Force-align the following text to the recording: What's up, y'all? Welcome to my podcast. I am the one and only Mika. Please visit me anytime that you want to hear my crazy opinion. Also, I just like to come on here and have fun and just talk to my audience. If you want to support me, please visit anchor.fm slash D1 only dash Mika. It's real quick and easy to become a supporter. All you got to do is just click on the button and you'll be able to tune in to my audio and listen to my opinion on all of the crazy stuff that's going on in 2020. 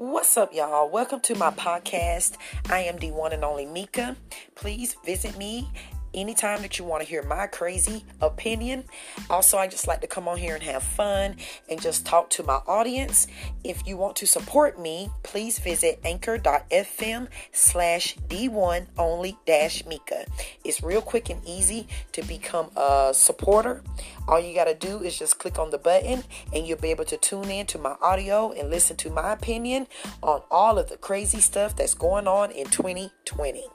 What's 0.00 0.36
up, 0.36 0.54
y'all? 0.54 0.88
Welcome 0.88 1.18
to 1.22 1.34
my 1.34 1.50
podcast. 1.50 2.36
I 2.70 2.82
am 2.82 2.98
the 2.98 3.10
one 3.10 3.32
and 3.32 3.44
only 3.44 3.66
Mika. 3.66 4.16
Please 4.54 4.94
visit 5.04 5.36
me 5.36 5.68
anytime 6.14 6.62
that 6.62 6.78
you 6.78 6.84
want 6.84 7.02
to 7.02 7.08
hear 7.08 7.22
my 7.22 7.46
crazy 7.46 8.04
opinion. 8.20 8.84
Also, 9.30 9.58
I 9.58 9.66
just 9.66 9.86
like 9.86 10.00
to 10.00 10.06
come 10.06 10.28
on 10.28 10.38
here 10.38 10.54
and 10.54 10.62
have 10.62 10.82
fun 10.82 11.36
and 11.68 11.80
just 11.80 12.06
talk 12.06 12.30
to 12.30 12.42
my 12.42 12.60
audience. 12.66 13.26
If 13.64 13.86
you 13.86 13.96
want 13.96 14.16
to 14.16 14.26
support 14.26 14.80
me, 14.80 15.10
please 15.22 15.58
visit 15.58 16.00
anchor.fm 16.04 17.28
slash 17.52 18.16
D1 18.28 18.86
only 18.96 19.36
dash 19.46 19.84
Mika. 19.86 20.26
It's 20.64 20.82
real 20.82 21.02
quick 21.02 21.30
and 21.30 21.40
easy 21.46 21.88
to 22.12 22.22
become 22.22 22.70
a 22.76 23.10
supporter. 23.12 23.82
All 24.26 24.40
you 24.40 24.54
got 24.54 24.64
to 24.64 24.74
do 24.74 25.02
is 25.02 25.18
just 25.18 25.38
click 25.38 25.58
on 25.58 25.70
the 25.70 25.78
button 25.78 26.24
and 26.52 26.66
you'll 26.66 26.78
be 26.78 26.90
able 26.90 27.04
to 27.06 27.16
tune 27.16 27.50
in 27.50 27.66
to 27.66 27.78
my 27.78 27.96
audio 28.00 28.52
and 28.52 28.70
listen 28.70 28.96
to 28.98 29.10
my 29.10 29.32
opinion 29.32 29.86
on 30.22 30.42
all 30.50 30.78
of 30.78 30.88
the 30.88 30.96
crazy 30.96 31.40
stuff 31.40 31.76
that's 31.76 31.94
going 31.94 32.26
on 32.26 32.50
in 32.50 32.66
2020. 32.66 33.68